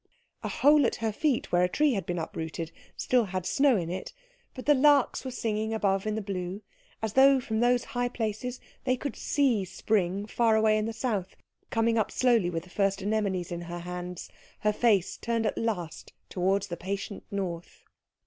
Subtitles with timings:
[0.41, 3.91] A hole at her feet, where a tree had been uprooted, still had snow in
[3.91, 4.13] it;
[4.55, 6.63] but the larks were singing above in the blue,
[7.03, 11.35] as though from those high places they could see Spring far away in the south,
[11.69, 16.13] coming up slowly with the first anemones in her hands, her face turned at last
[16.29, 17.83] towards the patient north.